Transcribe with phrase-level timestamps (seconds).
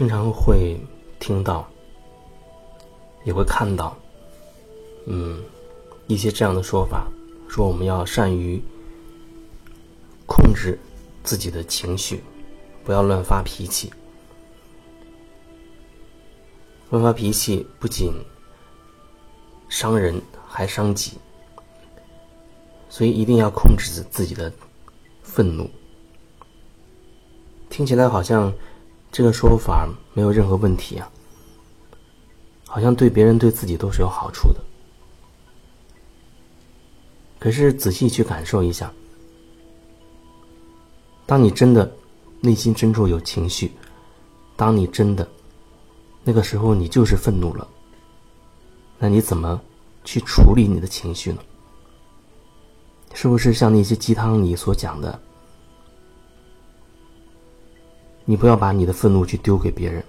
[0.00, 0.80] 经常会
[1.18, 1.68] 听到，
[3.22, 3.94] 也会看到，
[5.04, 5.44] 嗯，
[6.06, 7.06] 一些这样的说法，
[7.50, 8.58] 说我们要善于
[10.24, 10.78] 控制
[11.22, 12.24] 自己的情绪，
[12.82, 13.92] 不要乱发脾气。
[16.88, 18.10] 乱发脾气不仅
[19.68, 21.18] 伤人，还伤己，
[22.88, 24.50] 所以一定要控制自己的
[25.22, 25.68] 愤怒。
[27.68, 28.50] 听起来好像
[29.12, 31.10] 这个说法没有任何问题啊，
[32.66, 34.60] 好像对别人对自己都是有好处的。
[37.38, 38.92] 可是仔细去感受一下，
[41.26, 41.90] 当你真的
[42.40, 43.72] 内心深处有情绪，
[44.56, 45.26] 当你真的。
[46.22, 47.66] 那个时候你就是愤怒了，
[48.98, 49.58] 那你怎么
[50.04, 51.38] 去处理你的情绪呢？
[53.14, 55.18] 是不是像那些鸡汤里所讲的，
[58.24, 60.04] 你不要把你的愤怒去丢给别人，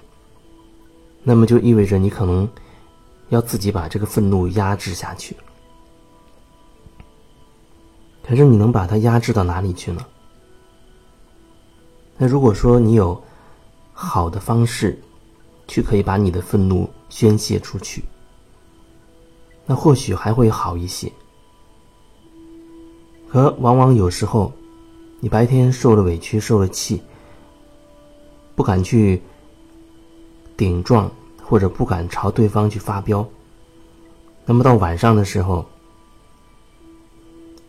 [1.24, 2.48] 那么就意味着你可能
[3.30, 5.36] 要自己把这个愤怒压制下去。
[8.24, 10.06] 可是你能把它压制到哪里去呢？
[12.18, 13.22] 那如果说你有
[13.94, 15.02] 好的方式。
[15.68, 18.04] 去可以把你的愤怒宣泄出去，
[19.66, 21.10] 那或许还会好一些。
[23.30, 24.52] 可往往有时候，
[25.22, 27.02] 你白天受了委屈、受了气，
[28.56, 29.22] 不敢去
[30.56, 31.10] 顶撞，
[31.44, 33.28] 或者不敢朝对方去发飙，
[34.46, 35.66] 那么到晚上的时候，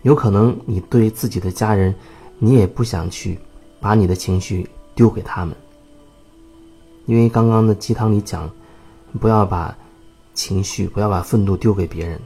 [0.03, 1.95] 有可能你对自己的家人，
[2.39, 3.39] 你也不想去
[3.81, 5.57] 把你的情绪丢给他们。
[7.07, 8.51] 因为刚刚的鸡汤里讲，
[9.21, 9.77] 不要把
[10.35, 12.21] 情绪、不要把愤怒丢给别人，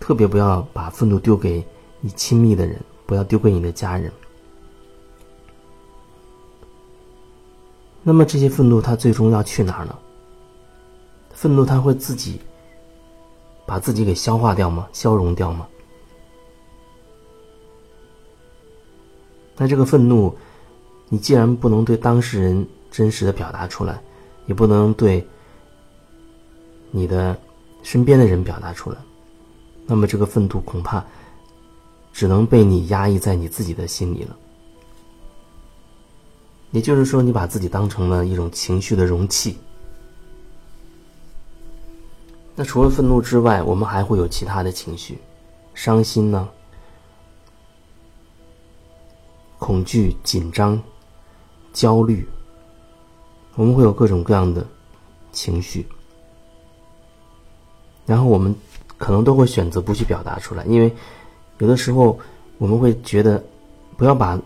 [0.00, 1.64] 特别不要把愤怒丢给
[2.00, 4.12] 你亲密的人，不要丢给你的家人。
[8.02, 9.98] 那么这些愤怒，它最终要去哪儿呢？
[11.32, 12.40] 愤怒它会自己
[13.66, 14.88] 把自己给消化掉吗？
[14.92, 15.66] 消融掉吗？
[19.56, 20.36] 那这个愤怒，
[21.08, 22.66] 你既然不能对当事人。
[22.92, 23.98] 真实的表达出来，
[24.44, 25.26] 也不能对
[26.90, 27.34] 你的
[27.82, 28.98] 身边的人表达出来，
[29.86, 31.02] 那么这个愤怒恐怕
[32.12, 34.36] 只能被你压抑在你自己的心里了。
[36.72, 39.56] 也就是说，你把自己当成了一种情绪的容器。
[42.56, 45.18] 那除了愤怒之外，我们还会有其他的情绪，
[45.74, 46.48] 伤心呢，
[49.58, 50.82] 恐惧、紧张、
[51.72, 52.28] 焦虑。
[53.54, 54.66] 我们会有各种各样的
[55.30, 55.86] 情绪，
[58.06, 58.54] 然后我们
[58.96, 60.90] 可能都会选择不去表达出来，因为
[61.58, 62.18] 有的时候
[62.56, 63.44] 我们会觉得
[63.96, 64.40] 不要把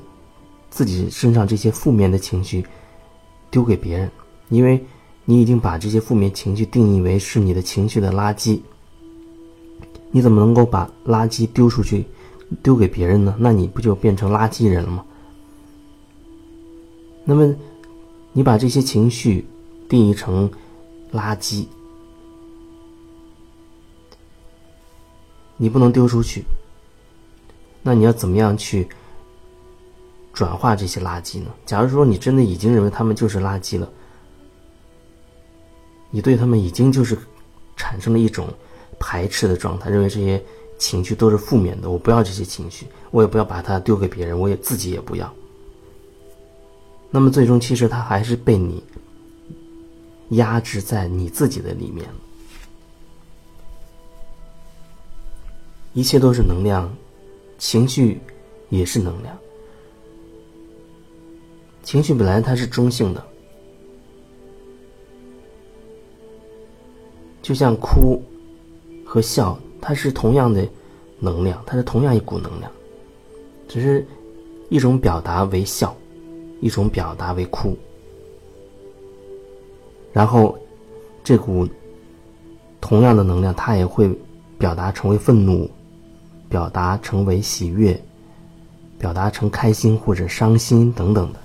[0.70, 2.64] 自己身上这些负面的情绪
[3.50, 4.10] 丢给别人，
[4.48, 4.84] 因为
[5.24, 8.60] 你已经把这些负面情绪定义为是你的情绪的垃圾，
[10.10, 12.04] 你怎么能够把垃圾丢出去
[12.62, 13.34] 丢给别人呢？
[13.38, 15.04] 那你不就变成垃圾人了吗？
[17.24, 17.54] 那么。
[18.32, 19.46] 你把这些情绪
[19.88, 20.50] 定义成
[21.10, 21.64] 垃圾，
[25.56, 26.44] 你不能丢出去。
[27.82, 28.86] 那你要怎么样去
[30.36, 31.46] 转化这些垃圾呢？
[31.64, 33.90] 假如说你真的已经认为他们就是垃圾了，
[36.10, 37.16] 你对他们已经就是
[37.74, 38.46] 产生了一种
[38.98, 40.44] 排斥的状态，认为这些
[40.76, 45.32] 情绪都是负面的，我不要这些情绪，我也不要把它丢给别人，我也自己也不要。
[47.10, 48.84] 那么最终，其实它还是被你
[50.32, 52.06] 压制在你自己的里面。
[55.94, 56.94] 一切都是能量，
[57.56, 58.20] 情绪
[58.68, 59.34] 也是能量。
[61.86, 63.24] 情绪本来它是中性的，
[67.40, 68.20] 就像哭
[69.04, 70.66] 和笑，它是同样的
[71.20, 72.68] 能量，它是同样一股能量，
[73.68, 74.04] 只是
[74.68, 75.96] 一种表达为笑。
[76.62, 77.76] 一种表达为哭，
[80.10, 80.58] 然后
[81.22, 81.68] 这股
[82.80, 84.10] 同样的能量，它也会
[84.56, 85.70] 表达成为愤怒，
[86.48, 88.02] 表达成为喜悦，
[88.98, 91.38] 表达成开心或者伤心等等的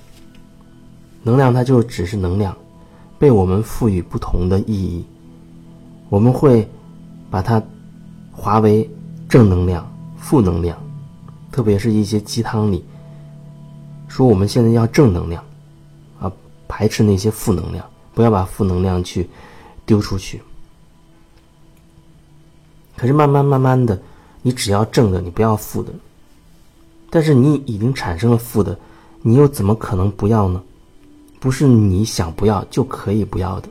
[1.23, 2.55] 能量，它就只是能量，
[3.19, 5.05] 被我们赋予不同的意义，
[6.09, 6.67] 我们会
[7.29, 7.61] 把它
[8.31, 8.89] 划为
[9.29, 10.77] 正能量、负能量，
[11.51, 12.83] 特别是一些鸡汤里。
[14.07, 15.43] 说我们现在要正能量，
[16.19, 16.31] 啊，
[16.67, 19.29] 排斥那些负能量，不要把负能量去
[19.85, 20.41] 丢出去。
[22.97, 23.99] 可是慢慢慢慢的，
[24.41, 25.93] 你只要正的，你不要负的。
[27.09, 28.77] 但是你已经产生了负的，
[29.21, 30.61] 你又怎么可能不要呢？
[31.41, 33.67] 不是你想不要就可以不要的，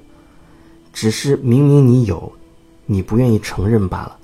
[0.93, 2.31] 只是明明你有，
[2.85, 4.17] 你不愿意承认罢了。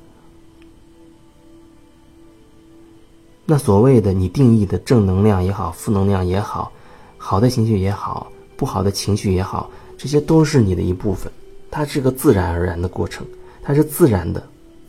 [3.45, 6.73] 那所谓的你定义的正能量也好，负能量也好，
[7.17, 8.27] 好的情绪也好，
[8.57, 11.31] 不好的情绪也好，这些都是你的一部分，
[11.71, 13.25] 它是个自然而然的过程，
[13.63, 14.45] 它是自然的，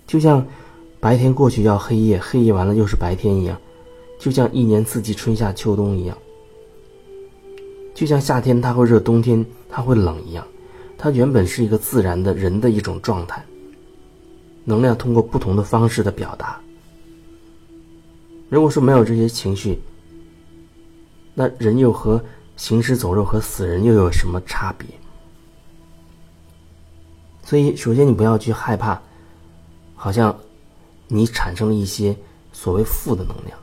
[0.07, 0.44] 就像
[1.00, 3.56] 白天过去要黑夜，黑夜完了又是白天一样，
[4.18, 6.18] 就像一年四季春夏秋冬一样，
[7.97, 10.47] 就像夏天它会热，冬天它会冷一样，
[10.99, 13.44] 它原本是一个自然的人的一种状态，
[14.63, 16.61] 能量通过不同的方式的表达。
[18.49, 19.81] 如果说没有这些情绪，
[21.33, 22.23] 那人又和
[22.55, 24.88] 行尸走肉和死人又有什么差别？
[27.44, 29.01] 所以，首先你不要去害怕，
[29.95, 30.38] 好像
[31.07, 32.15] 你产生了一些
[32.53, 33.57] 所谓负的能量。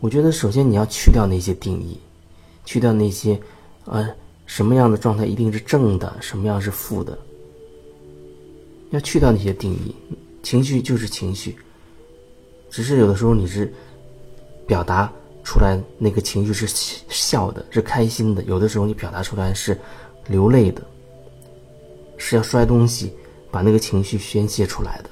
[0.00, 1.96] 我觉得，首先你要去掉那些定义，
[2.64, 3.40] 去掉那些
[3.84, 4.08] 呃
[4.46, 7.18] 什么样的状态一定是正的，什么样是负的，
[8.90, 9.94] 要去掉那些定义。
[10.42, 11.56] 情绪就是情绪，
[12.70, 13.72] 只是有的时候你是。
[14.64, 15.12] 表达
[15.42, 16.66] 出来那个情绪是
[17.08, 18.42] 笑的，是开心的。
[18.44, 19.78] 有的时候你表达出来是
[20.28, 20.80] 流泪的，
[22.16, 23.12] 是要摔东西，
[23.50, 25.10] 把那个情绪宣泄出来的。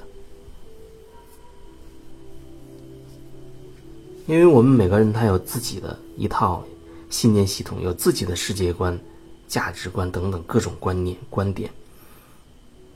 [4.25, 6.63] 因为我们每个人他有自己的一套
[7.11, 8.99] 信念系统，有自己的世界观、
[9.47, 11.69] 价值观等等各种观念观点。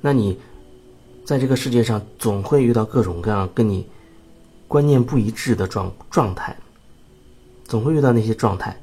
[0.02, 0.36] 那你
[1.24, 3.88] 在这个世界上总会遇到各种各样跟你。
[4.68, 6.58] 观念不一致的状状态，
[7.66, 8.76] 总会遇到那些状态，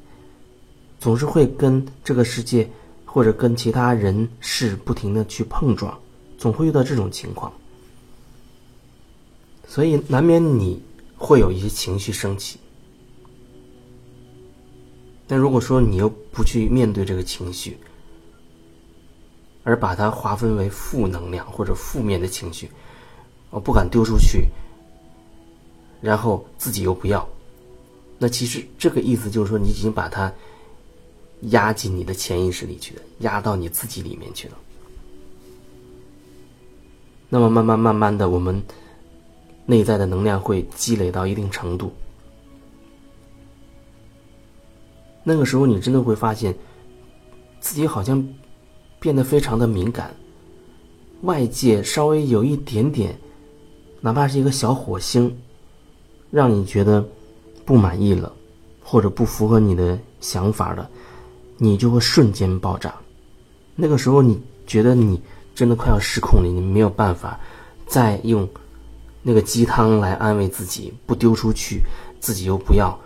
[1.01, 2.71] 总是会跟这个世界
[3.05, 5.99] 或者跟其他人事不停的去碰撞，
[6.39, 7.53] 总会遇到这种情况，
[9.67, 10.81] 所以难免你
[11.17, 12.61] 会有一些情绪升起。
[15.33, 17.79] 但如果说你又不去面对这个情绪，
[19.65, 22.71] 而把它划分为负能量或者负面的情绪，
[23.49, 24.47] 我不敢丢出去。
[26.03, 27.27] 然后自己又不要，
[28.19, 30.31] 那其实这个意思就是说，你已经把它
[31.45, 34.59] 压进你的潜意识里去了，压到你自己里面去了。
[37.31, 38.63] 那么慢慢慢慢的，我们
[39.65, 41.91] 内在的能量会积累到一定程度，
[45.25, 46.55] 那个时候你真的会发现
[47.61, 48.27] 自己好像
[48.99, 50.15] 变得非常的敏感，
[51.23, 53.19] 外界稍微有一点点，
[54.01, 55.37] 哪怕是一个小火星。
[56.31, 57.07] 让你觉得
[57.67, 58.33] 不满意了，
[58.83, 60.89] 或者不符合你的想法了，
[61.59, 62.95] 你就会瞬间爆炸。
[63.77, 65.21] 那个时候，你觉得你
[65.55, 67.39] 真的快要失控了，你没有办法
[67.87, 68.49] 再用
[69.21, 71.83] 那个鸡汤来安慰自己，不丢出去，
[72.19, 72.99] 自己又不要，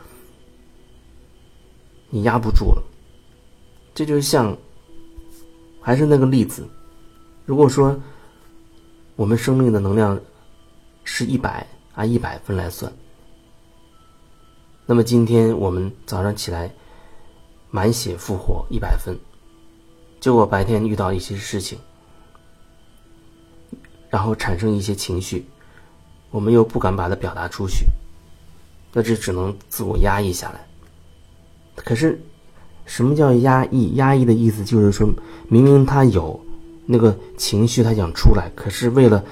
[2.11, 2.83] 你压不住了。
[3.95, 4.57] 这就像，
[5.81, 6.69] 还是那个例子，
[7.45, 7.99] 如果说
[9.15, 10.21] 我们生命的能量
[11.05, 12.93] 是一百，按一百分来算。
[14.85, 16.71] 那么今天我们早上起来
[17.71, 19.19] 满血复活一百分，
[20.21, 21.79] 结果白天遇到一些事情，
[24.11, 25.47] 然后产生一些情绪，
[26.31, 27.87] 我们又不敢把它表达出去，
[28.93, 30.66] 那这只能自我压抑下来。
[31.77, 32.21] 可是，
[32.85, 33.95] 什么叫压抑？
[33.95, 35.09] 压抑的意思就是说，
[35.49, 36.39] 明明他有
[36.85, 39.23] 那个情绪，他想出来，可是为了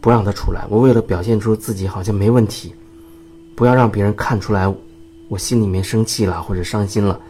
[0.00, 2.74] 不让他出来，我为了表现出自己好像没问题。
[3.54, 4.72] 不要让别人看出来，
[5.28, 7.20] 我心里面生气了或者伤心了，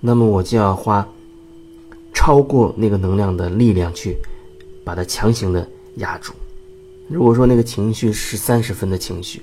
[0.00, 1.06] 那么我就要花
[2.14, 4.16] 超过那个能量的力量去
[4.84, 6.32] 把它强行的压住。
[7.08, 9.42] 如果说那个情绪是三十分的情绪，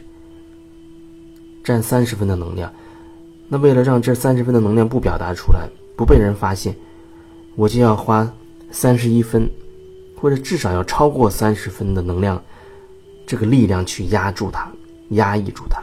[1.64, 2.72] 占三十分的能量，
[3.48, 6.76] 那为了让这三十分的能量不表达出来，不被人发现，
[7.56, 8.32] 我就要花
[8.72, 9.50] 三十一分，
[10.20, 12.42] 或者至少要超过三十分的能量，
[13.26, 14.72] 这个力量去压住它，
[15.10, 15.82] 压抑住它。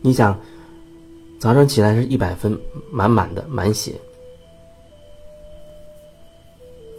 [0.00, 0.38] 你想，
[1.38, 2.58] 早上起来是一百分，
[2.90, 3.94] 满满的满血，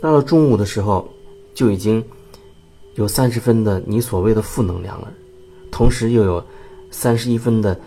[0.02, 1.08] 到了中午的时候，
[1.54, 2.04] 就已经
[2.96, 5.12] 有三十分的你所谓的负能量了，
[5.72, 6.44] 同时又有
[6.90, 7.78] 三十一分的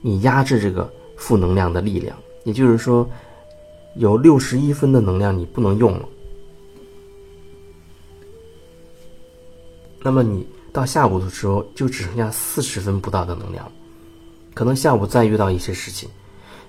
[0.00, 3.08] 你压制这个负能量的力量，也就是说，
[3.96, 6.08] 有六十一分的能量你不能用了，
[10.02, 10.46] 那么你。
[10.70, 13.72] 到下午的时候，就只剩下四十分不到的能量，
[14.54, 16.08] 可能下午再遇到一些事情，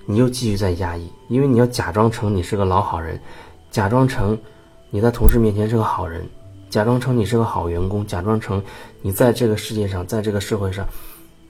[0.06, 3.22] 你又继续在压抑，因为你要假装成你是个老好人，
[3.70, 4.40] 假装成
[4.90, 6.28] 你在同事面前是个好人，
[6.70, 8.64] 假装成你是个好员工，假装成
[9.02, 10.88] 你在这个世界上，在这个社会上，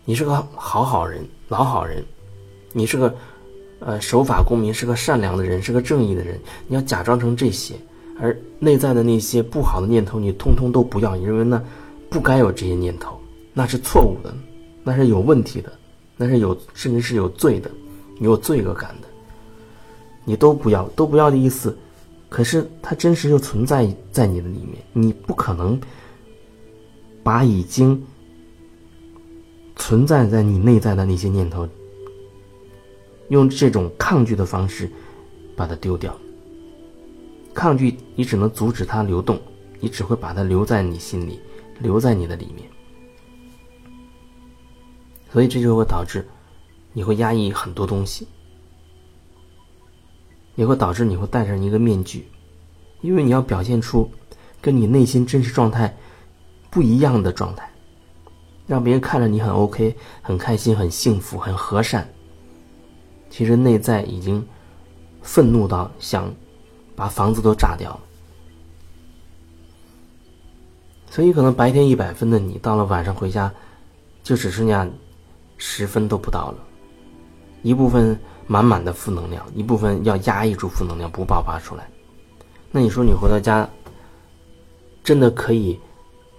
[0.09, 2.03] 你是个好好人、老好人，
[2.73, 3.15] 你是个
[3.79, 6.39] 呃，守法公民，是个善良的人，是个正义的人。
[6.65, 7.75] 你要假装成这些，
[8.19, 11.15] 而内在的那些不好的念头，你通通都不要。
[11.15, 11.63] 你认为呢？
[12.09, 13.19] 不该有这些念头，
[13.53, 14.33] 那是错误的，
[14.83, 15.71] 那是有问题的，
[16.17, 17.69] 那是有甚至是有罪的，
[18.19, 19.07] 有罪恶感的。
[20.25, 21.77] 你都不要，都不要的意思。
[22.29, 25.79] 可是它真实又存在在你的里面，你不可能
[27.21, 28.03] 把已经
[29.79, 31.67] 存在在你内在的那些念头。
[33.29, 34.91] 用这种抗拒的方式
[35.55, 36.15] 把它丢掉。
[37.53, 39.39] 抗拒，你只能阻止它流动，
[39.79, 41.39] 你只会把它留在你心里，
[41.79, 42.69] 留在你的里面。
[45.31, 46.25] 所以这就会导致
[46.91, 48.27] 你会压抑很多东西，
[50.55, 52.27] 也会导致你会戴上一个面具，
[53.01, 54.09] 因为你要表现出
[54.59, 55.95] 跟你内心真实状态
[56.71, 57.69] 不一样的状态，
[58.69, 62.07] 让别人看着你很 OK，很开心，很幸福，很和善。
[63.31, 64.47] 其实内在已经
[65.23, 66.31] 愤怒到想
[66.95, 67.99] 把房子都炸掉，
[71.09, 73.51] 所以可能白天一百分的你，到了晚上回家
[74.21, 74.87] 就只剩下
[75.57, 76.57] 十分都不到了。
[77.63, 81.89] 一部分满满的负能量，一部分要压抑住负能量不爆发出来。
[82.69, 83.67] 那你说你回到家
[85.03, 85.79] 真的可以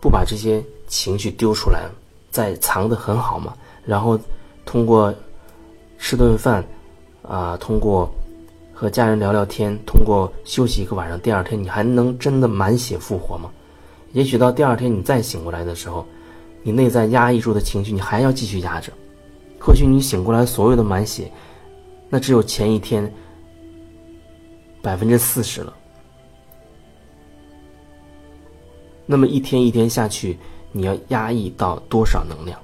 [0.01, 1.91] 不把这些情绪丢出来，
[2.31, 3.55] 在藏得很好嘛？
[3.85, 4.19] 然后
[4.65, 5.15] 通过
[5.99, 6.65] 吃顿饭。
[7.23, 8.11] 啊，通过
[8.73, 13.51] 和家人聊聊天，通过休息一个晚上，第二天你还能真的满血复活吗？
[14.13, 16.05] 也许到第二天你再醒过来的时候，
[16.63, 18.91] 你内在压抑住的情绪，你还要继续压着。
[19.61, 21.31] 或许你醒过来所有的满血，
[22.09, 23.13] 那只有前一天
[24.83, 25.73] 百分之四十了。
[29.07, 30.37] 那么一天一天下去，
[30.73, 32.61] 你要压抑到多少能量？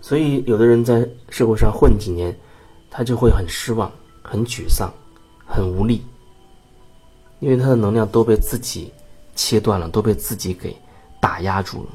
[0.00, 2.36] 所以，有的人在社会上混几年，
[2.90, 3.90] 他就会很失望、
[4.22, 4.92] 很沮丧、
[5.46, 6.02] 很无力，
[7.38, 8.92] 因为他的能量都被自己
[9.36, 10.76] 切断了，都被自己给
[11.20, 11.90] 打压住了。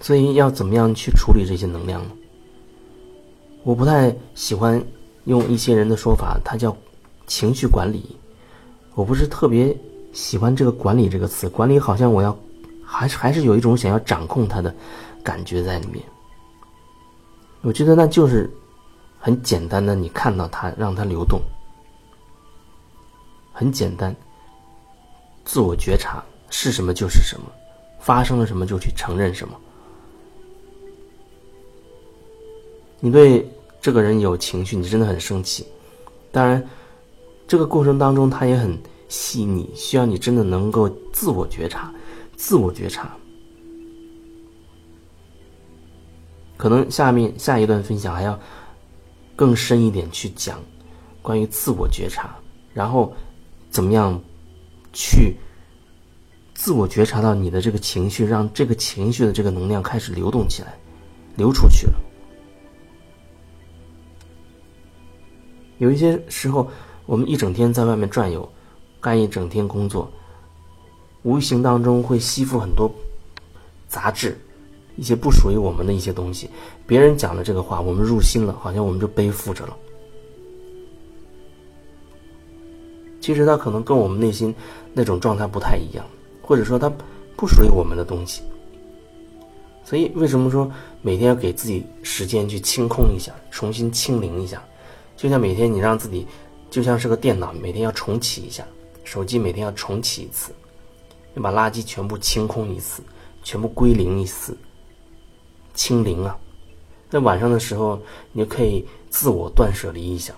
[0.00, 2.10] 所以，要怎么样去处理这些能量呢？
[3.62, 4.84] 我不太喜欢
[5.24, 6.76] 用一些人的说法，它叫
[7.26, 8.16] 情绪管理。
[8.94, 9.76] 我不是特别
[10.12, 12.36] 喜欢这个“管理”这个词，管理好像我要。
[12.86, 14.72] 还是还是有一种想要掌控它的
[15.22, 16.04] 感觉在里面。
[17.62, 18.48] 我觉得那就是
[19.18, 21.40] 很简单的，你看到它，让它流动，
[23.52, 24.14] 很简单。
[25.44, 27.46] 自我觉察是什么就是什么，
[27.98, 29.58] 发生了什么就去承认什么。
[33.00, 33.50] 你对
[33.80, 35.66] 这个人有情绪，你真的很生气。
[36.30, 36.64] 当然，
[37.46, 41.92] 这个过程当中他也很细腻，需要你真的能够自我觉察。
[42.36, 43.16] 自我觉察，
[46.56, 48.38] 可能下面下一段分享还要
[49.36, 50.60] 更深一点去讲
[51.22, 52.36] 关于自我觉察，
[52.72, 53.14] 然后
[53.70, 54.20] 怎么样
[54.92, 55.36] 去
[56.54, 60.74] 自我觉察到你的这个情绪，让这个情绪的这个能量开始流动起来，
[61.36, 61.94] 流出去了。
[65.78, 66.68] 有一些时候，
[67.06, 68.48] 我们一整天在外面转悠，
[69.00, 70.10] 干一整天工作。
[71.22, 72.90] 无形当中会吸附很多
[73.88, 74.38] 杂质，
[74.96, 76.48] 一些不属于我们的一些东西。
[76.86, 79.76] 别人讲的这个话，我们入心了，好像我们就背负着了。
[83.20, 84.54] 其实它可能跟我们内心
[84.92, 86.04] 那种状态不太一样，
[86.42, 86.90] 或者说它
[87.36, 88.42] 不属于我们的东西。
[89.82, 90.70] 所以，为什么说
[91.00, 94.62] 每天要给自己时间去清空一下，重新清零一下？
[95.16, 96.26] 就像每天你让自己，
[96.74, 98.64] 就像是个电脑，每天要重启一下；
[99.04, 100.52] 手机每天要重启一次。
[101.34, 103.00] 要把垃圾全部清空一次，
[103.44, 104.58] 全部归零一次，
[105.72, 106.36] 清零啊！
[107.08, 108.02] 在晚上的时候，
[108.32, 110.34] 你就可以自我断舍离一下。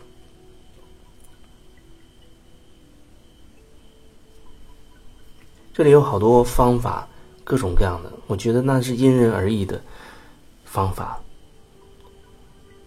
[5.72, 7.08] 这里有好多方法，
[7.44, 9.82] 各种各样的，我觉得那是因人而异的
[10.66, 11.18] 方法。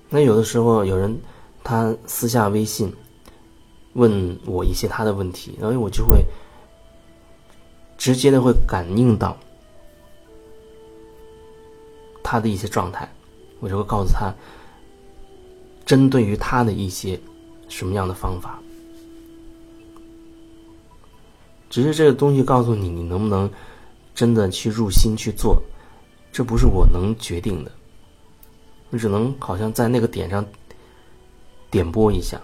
[0.07, 1.19] 那有的时候有人
[1.63, 2.93] 他私下微信
[3.99, 6.25] 问我一些他的问题，然后我就会。
[7.99, 9.35] 直接的会感应到
[12.23, 13.05] 他的一些状态，
[13.59, 14.33] 我就会告诉他，
[15.85, 17.19] 针对于他的一些
[17.67, 18.57] 什么样的方法。
[21.69, 23.51] 只是这个东西告诉你，你能不能
[24.15, 25.61] 真的去入心去做，
[26.31, 27.71] 这不是我能决定的。
[28.91, 30.45] 我只能好像在那个点上
[31.69, 32.39] 点拨一下，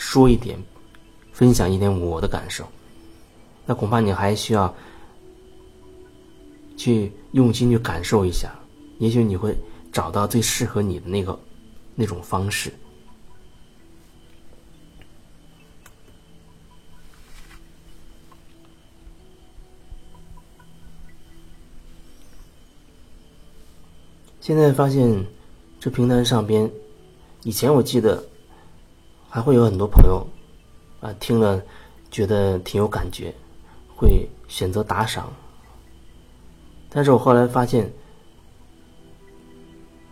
[0.00, 0.58] 说一点，
[1.30, 2.66] 分享一点我的感受。
[3.66, 4.74] 那恐怕你还需要
[6.74, 8.50] 去用心去感受一下，
[8.98, 9.54] 也许你会
[9.92, 11.38] 找到最适合你的那个
[11.94, 12.72] 那种方式。
[24.40, 25.26] 现在发现，
[25.78, 26.68] 这平台上边，
[27.42, 28.24] 以前我记得
[29.30, 30.26] 还会有很多朋友
[31.00, 31.62] 啊听了
[32.10, 33.32] 觉得挺有感觉，
[33.96, 35.32] 会选择打赏。
[36.90, 37.88] 但是我后来发现，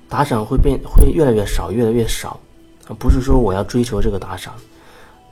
[0.08, 2.38] 打赏会变会越来越少，越来越少，
[2.86, 4.54] 啊不是说我要追求这个打赏，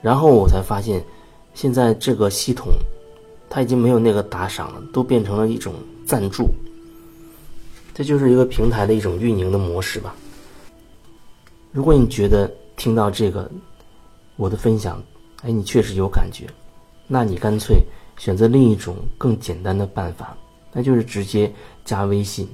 [0.02, 1.04] 然后我才发现，
[1.54, 2.66] 现在这个系统
[3.48, 5.72] 它已经没有那个打赏了，都变成了一种
[6.04, 6.50] 赞助。
[7.94, 10.14] 这就是一个平台的一种运营的模式吧。
[11.70, 13.50] 如果你觉得听到这个
[14.36, 15.02] 我的分享，
[15.42, 16.46] 哎，你确实有感觉，
[17.06, 17.82] 那你干脆
[18.18, 20.36] 选择另一种更简单的办法，
[20.72, 21.52] 那就是直接
[21.84, 22.48] 加微信，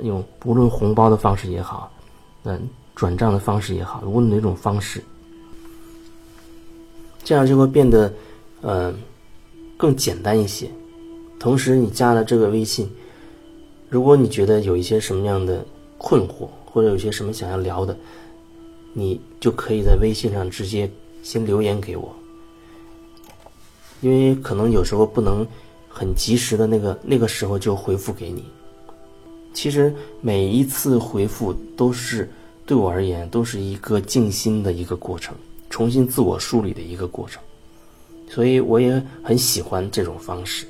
[0.00, 1.92] 用无论红包的方式也好，
[2.44, 5.02] 嗯，转账的方式也好，无论哪种方式，
[7.22, 8.12] 这样就会变得
[8.62, 8.94] 呃
[9.76, 10.70] 更简单一些。
[11.38, 12.90] 同时，你加了这个微信。
[13.90, 15.64] 如果你觉得有一些什么样的
[15.96, 17.96] 困惑，或者有些什么想要聊的，
[18.92, 20.90] 你就可以在微信上直接
[21.28, 22.10] 先留言给我，
[24.00, 25.46] 因为可能有时候不能
[25.86, 28.46] 很及时的那个那个时候就回复给你。
[29.52, 32.30] 其实每一次回复都是
[32.64, 35.36] 对我而言都是一个静心的一个过程，
[35.68, 37.42] 重新自我梳理的一个过程，
[38.30, 40.66] 所以我也很喜欢这种方式。